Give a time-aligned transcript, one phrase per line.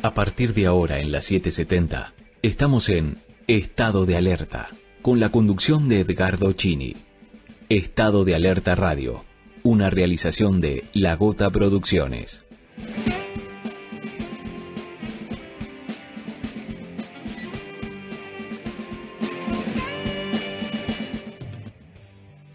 [0.00, 2.12] A partir de ahora en la 770,
[2.42, 3.18] estamos en
[3.48, 4.68] Estado de Alerta,
[5.02, 6.94] con la conducción de Edgardo Chini.
[7.68, 9.24] Estado de Alerta Radio,
[9.64, 12.44] una realización de La Gota Producciones.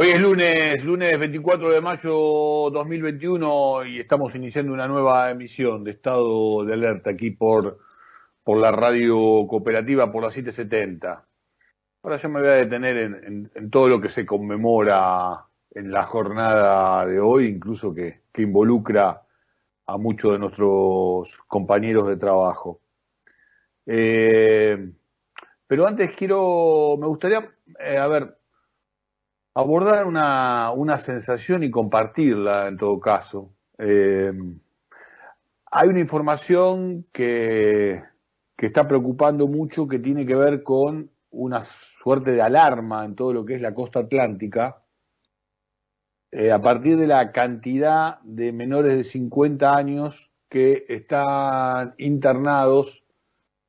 [0.00, 5.90] Hoy es lunes, lunes 24 de mayo 2021 y estamos iniciando una nueva emisión de
[5.90, 7.80] Estado de Alerta aquí por,
[8.44, 11.26] por la radio cooperativa, por la 770.
[12.04, 12.96] Ahora yo me voy a detener
[13.56, 19.22] en, todo lo que se conmemora en la jornada de hoy, incluso que, que involucra
[19.84, 22.82] a muchos de nuestros compañeros de trabajo.
[23.84, 24.92] Eh,
[25.66, 28.37] pero antes quiero, me gustaría, eh, a ver,
[29.58, 33.50] abordar una, una, sensación y compartirla en todo caso.
[33.76, 34.32] Eh,
[35.66, 38.04] hay una información que,
[38.56, 41.64] que, está preocupando mucho que tiene que ver con una
[42.00, 44.80] suerte de alarma en todo lo que es la costa atlántica,
[46.30, 53.02] eh, a partir de la cantidad de menores de 50 años que están internados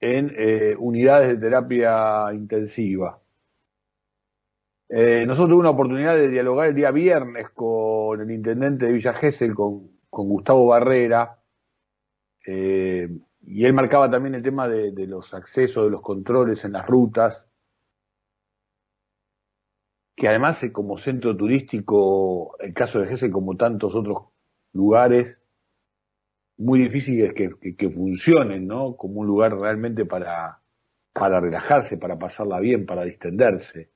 [0.00, 3.22] en eh, unidades de terapia intensiva.
[4.88, 9.12] Eh, nosotros tuvimos una oportunidad de dialogar el día viernes con el intendente de Villa
[9.14, 11.38] Gesell, con, Gustavo Barrera,
[12.46, 13.08] eh,
[13.42, 17.44] y él marcaba también el tema de, los accesos, de los controles en las rutas,
[20.16, 24.28] que además eh, como centro turístico, el caso de Gesell como tantos otros
[24.72, 25.36] lugares,
[26.56, 28.96] muy difíciles que, que, funcionen, ¿no?
[28.96, 30.60] Como un lugar realmente para,
[31.12, 33.90] para relajarse, para pasarla bien, para distenderse.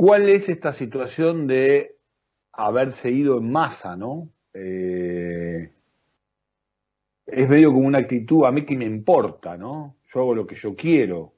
[0.00, 1.98] ¿Cuál es esta situación de
[2.52, 4.30] haberse ido en masa, no?
[4.54, 5.74] Eh,
[7.26, 9.98] es medio como una actitud, a mí que me importa, ¿no?
[10.10, 11.34] Yo hago lo que yo quiero.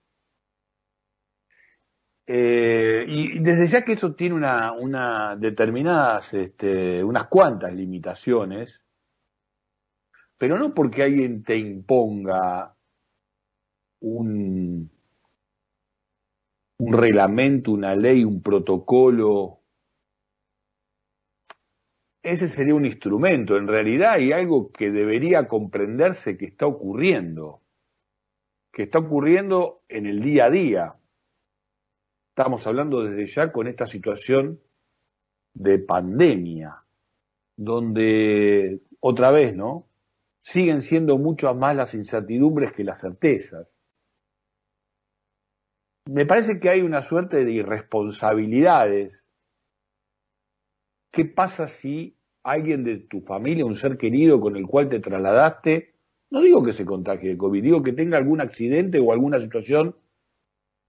[2.24, 8.80] Eh, y desde ya que eso tiene una, determinadas, este, unas cuantas limitaciones,
[10.38, 12.76] pero no porque alguien te imponga
[14.02, 14.91] un,
[16.84, 19.60] un reglamento, una ley, un protocolo.
[22.24, 23.56] Ese sería un instrumento.
[23.56, 27.62] En realidad hay algo que debería comprenderse que está ocurriendo,
[28.72, 30.94] que está ocurriendo en el día a día.
[32.30, 34.58] Estamos hablando desde ya con esta situación
[35.54, 36.82] de pandemia,
[37.56, 39.86] donde otra vez, ¿no?
[40.40, 43.71] Siguen siendo muchas más las incertidumbres que las certezas
[46.12, 49.24] me parece que hay una suerte de irresponsabilidades.
[51.10, 55.94] ¿Qué pasa si alguien de tu familia, un ser querido con el cual te trasladaste,
[56.30, 59.96] no digo que se contagie de COVID, digo que tenga algún accidente o alguna situación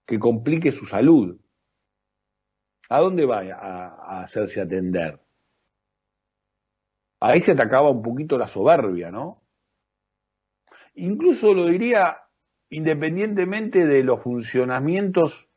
[0.06, 1.40] que complique su salud?
[2.90, 5.18] ¿A dónde va a, hacerse atender?
[7.20, 9.42] Ahí se atacaba un poquito la soberbia, ¿no?
[10.96, 12.23] Incluso lo diría
[12.70, 15.48] independientemente de los funcionamientos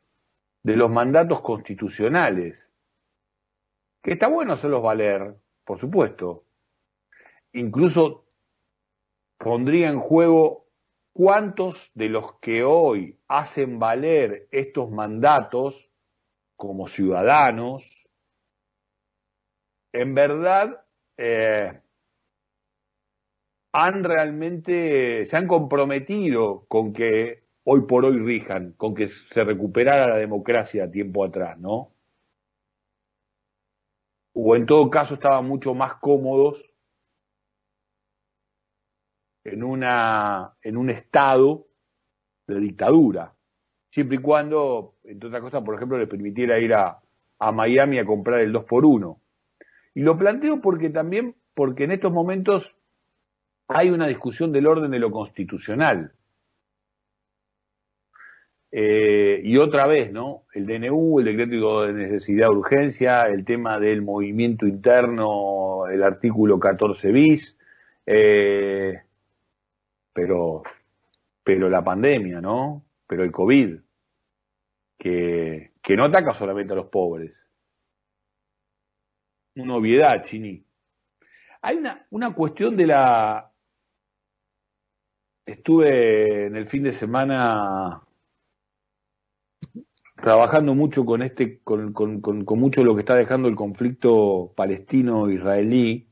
[0.62, 2.72] de los mandatos constitucionales,
[4.02, 6.44] que está bueno hacerlos valer, por supuesto.
[7.52, 8.26] Incluso
[9.38, 10.66] pondría en juego
[11.12, 15.90] cuántos de los que hoy hacen valer estos mandatos
[16.56, 17.84] como ciudadanos,
[19.92, 20.84] en verdad
[21.16, 21.80] eh,
[23.72, 30.08] han realmente, se han comprometido con que hoy por hoy rijan, con que se recuperara
[30.08, 31.92] la democracia tiempo atrás, ¿no?
[34.32, 36.74] O en todo caso estaban mucho más cómodos
[39.44, 41.66] en, una, en un estado
[42.46, 43.34] de dictadura,
[43.90, 47.00] siempre y cuando, entre otras cosas, por ejemplo, les permitiera ir a,
[47.38, 49.20] a Miami a comprar el 2 por 1
[49.94, 52.77] Y lo planteo porque también, porque en estos momentos
[53.68, 56.12] hay una discusión del orden de lo constitucional.
[58.70, 60.44] Eh, y otra vez, ¿no?
[60.52, 67.12] El DNU, el decreto de necesidad urgencia, el tema del movimiento interno, el artículo 14
[67.12, 67.56] bis,
[68.04, 69.02] eh,
[70.12, 70.62] pero,
[71.42, 72.84] pero la pandemia, ¿no?
[73.06, 73.78] Pero el COVID,
[74.98, 77.42] que, no ataca solamente a los pobres.
[79.56, 80.62] Una obviedad, Chini.
[81.62, 83.47] Hay una cuestión de la
[85.48, 88.02] estuve en el fin de semana
[90.16, 96.10] trabajando mucho con este, con, con, con, mucho lo que está dejando el conflicto palestino-israelí,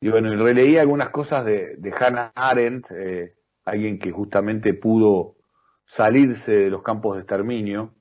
[0.00, 3.34] Y bueno, releí algunas cosas de, Hannah Arendt, eh,
[3.64, 5.36] alguien que justamente pudo
[5.84, 7.94] salirse de los campos de exterminio,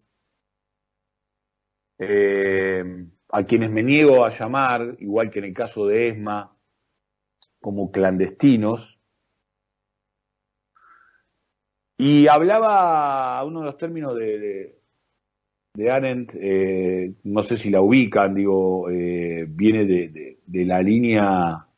[1.97, 6.55] eh, a quienes me niego a llamar, igual que en el caso de ESMA,
[7.59, 8.98] como clandestinos.
[11.99, 14.79] Y hablaba uno de los términos de,
[15.75, 21.69] de, Arendt, eh, no sé si la ubican, digo, viene de la línea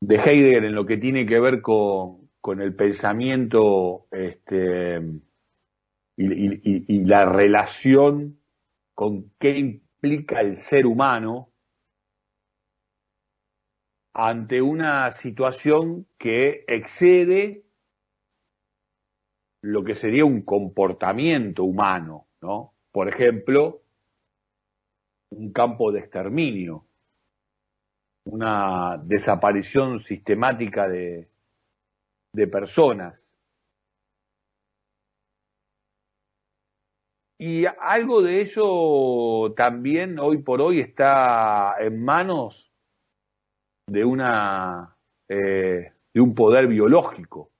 [0.00, 2.28] de Heidegger en lo que tiene que ver con,
[2.60, 5.00] el pensamiento este,
[6.16, 8.38] y, la relación
[8.94, 11.50] con qué implica el ser humano
[14.12, 17.64] ante una situación que excede
[19.62, 22.74] lo que sería un comportamiento humano, ¿no?
[22.92, 23.82] Por ejemplo,
[25.30, 26.84] un campo de exterminio
[28.24, 31.28] una desaparición sistemática de,
[32.50, 33.26] personas.
[37.38, 42.70] Y algo de ello también hoy por hoy está en manos
[43.86, 44.96] de una
[45.28, 47.50] eh, de un poder biológico.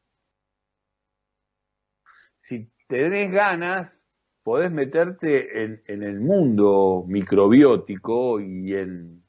[2.43, 4.07] Si tenés ganas,
[4.43, 9.21] podés meterte en, el mundo microbiótico y en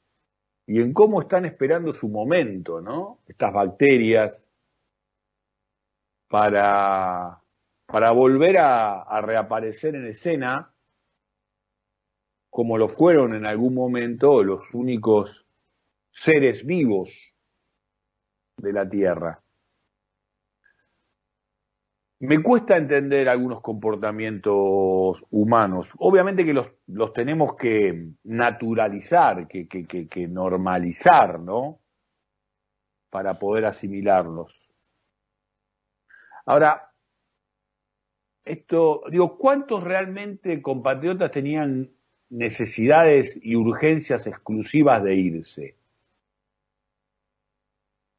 [0.66, 3.18] y en cómo están esperando su momento, ¿no?
[3.26, 4.44] Estas bacterias
[6.28, 7.42] para,
[7.86, 10.72] para volver a, reaparecer en escena
[12.48, 15.46] como lo fueron en algún momento los únicos
[16.10, 17.10] seres vivos
[18.56, 19.41] de la Tierra.
[22.22, 25.88] Me cuesta entender algunos comportamientos humanos.
[25.98, 31.80] Obviamente que los, los tenemos que naturalizar, que, que, que, normalizar, ¿no?
[33.10, 34.70] Para poder asimilarlos.
[36.46, 36.92] Ahora,
[38.44, 41.90] esto, digo, ¿cuántos realmente compatriotas tenían
[42.30, 45.76] necesidades y urgencias exclusivas de irse?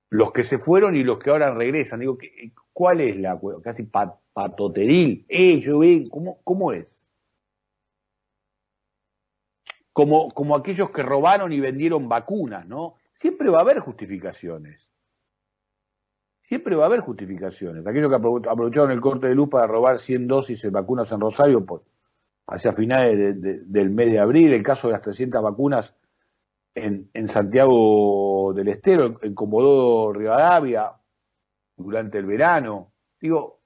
[0.09, 2.01] Los que se fueron y los que ahora regresan.
[2.01, 2.17] Digo,
[2.73, 3.83] ¿Cuál es la casi
[4.33, 5.25] patoteril?
[5.29, 5.63] Eh,
[6.09, 7.07] ¿cómo, ¿cómo es?
[9.93, 12.95] Como, como aquellos que robaron y vendieron vacunas, ¿no?
[13.13, 14.89] Siempre va a haber justificaciones.
[16.41, 17.85] Siempre va a haber justificaciones.
[17.85, 21.63] Aquellos que aprovecharon el corte de luz para robar 100 dosis de vacunas en Rosario
[21.63, 21.83] por,
[22.47, 25.95] hacia finales del mes de abril, el caso de las 300 vacunas
[26.75, 30.91] en, en Santiago del Estero, en Comodoro Rivadavia,
[31.83, 32.91] durante el verano.
[33.19, 33.59] Digo,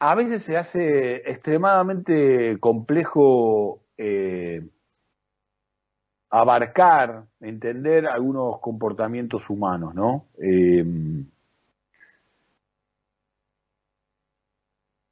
[0.00, 4.66] a veces se hace extremadamente complejo eh,
[6.30, 10.28] abarcar, entender algunos comportamientos humanos, ¿no?
[10.40, 10.84] Eh,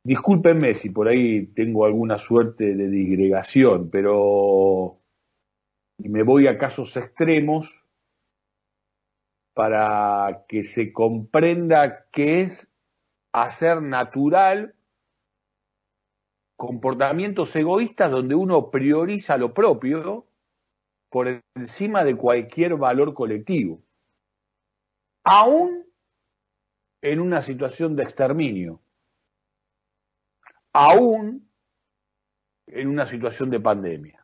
[0.04, 4.96] discúlpenme si por ahí tengo alguna suerte de disgregación, pero
[5.98, 7.84] me voy a casos extremos
[9.58, 12.68] para que se comprenda qué es
[13.32, 14.76] hacer natural
[16.54, 20.28] comportamientos egoístas donde uno prioriza lo propio
[21.10, 23.82] por encima de cualquier valor colectivo,
[25.24, 25.84] aún
[27.02, 28.80] en una situación de exterminio,
[30.72, 31.50] aún
[32.68, 34.17] en una situación de pandemia.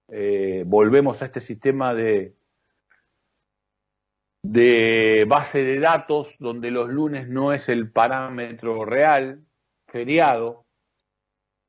[0.09, 2.35] eh, volvemos a este sistema de,
[4.43, 9.45] de base de datos donde los lunes no es el parámetro real,
[9.87, 10.67] feriado.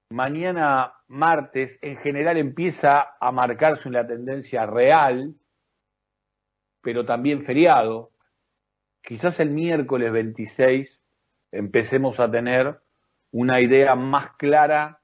[0.10, 5.36] Mañana martes en general empieza a marcarse una tendencia real,
[6.82, 8.15] pero también feriado
[9.06, 11.00] quizás el miércoles 26
[11.52, 12.80] empecemos a tener
[13.32, 15.02] una idea más clara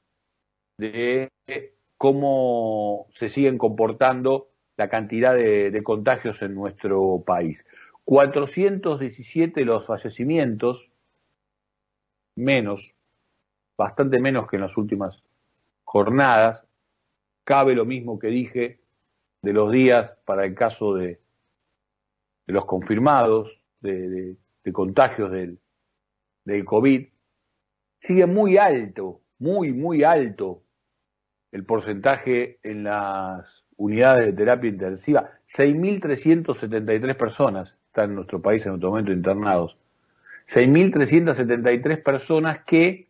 [0.78, 1.30] de
[1.98, 7.64] cómo se siguen comportando la cantidad de, contagios en nuestro país.
[8.06, 10.92] 417 los fallecimientos,
[12.36, 12.96] menos,
[13.78, 15.22] bastante menos que en las últimas
[15.84, 16.64] jornadas.
[17.44, 18.80] Cabe lo mismo que dije
[19.44, 21.20] de los días para el caso de
[22.48, 24.38] los confirmados, de,
[24.72, 25.60] contagios del,
[26.46, 27.08] del COVID,
[28.00, 30.64] sigue muy alto, muy, muy alto
[31.52, 33.46] el porcentaje en las
[33.78, 35.32] unidades de terapia intensiva.
[35.56, 39.78] 6.373 personas están en nuestro país en este momento internados.
[40.48, 43.10] 6.373 personas que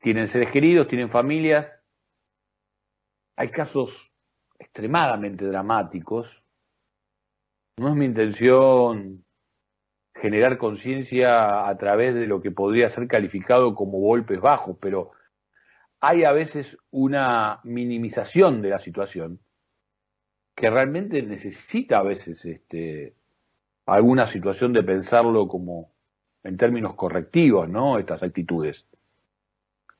[0.00, 1.66] tienen seres queridos, tienen familias.
[3.36, 4.10] Hay casos
[4.58, 6.39] extremadamente dramáticos.
[7.80, 9.24] No es mi intención
[10.14, 15.12] generar conciencia a través de lo que podría ser calificado como golpes bajos, pero
[15.98, 19.40] hay a veces una minimización de la situación
[20.54, 23.14] que realmente necesita a veces este,
[23.86, 25.90] alguna situación de pensarlo como
[26.44, 27.98] en términos correctivos, ¿no?
[27.98, 28.84] Estas actitudes.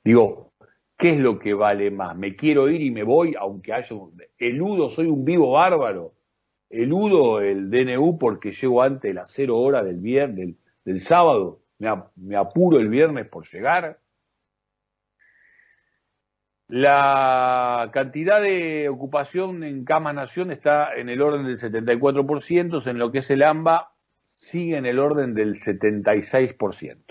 [0.05, 0.53] Digo,
[0.99, 2.15] ¿qué es lo que vale más?
[2.15, 4.23] ¿Me quiero ir y me voy, aunque haya un...
[4.37, 6.20] eludo, soy un vivo bárbaro?
[6.71, 11.61] ¿Eludo el DNU porque llego antes de las cero horas del viernes, del, sábado?
[11.79, 13.99] ¿Me, apuro el viernes por llegar?
[16.69, 23.11] La cantidad de ocupación en Cama Nación está en el orden del 74%, en lo
[23.11, 23.93] que es el AMBA
[24.37, 27.10] sigue en el orden del 76%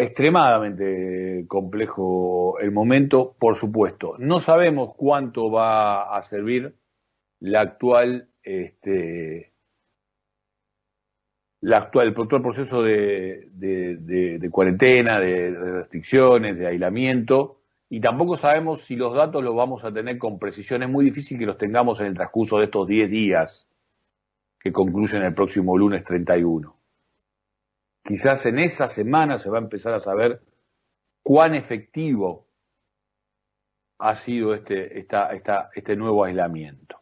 [0.00, 4.14] extremadamente complejo el momento, por supuesto.
[4.18, 6.74] No sabemos cuánto va a servir
[7.40, 9.52] la actual, este,
[11.60, 17.58] la actual, el actual proceso de, de, cuarentena, de, restricciones, de aislamiento,
[17.90, 20.82] y tampoco sabemos si los datos los vamos a tener con precisión.
[20.82, 23.66] Es muy difícil que los tengamos en el transcurso de estos 10 días
[24.60, 26.79] que concluyen el próximo lunes 31.
[28.02, 30.42] Quizás en esa semana se va a empezar a saber
[31.22, 32.48] cuán efectivo
[33.98, 35.06] ha sido este,
[35.74, 36.99] este nuevo aislamiento.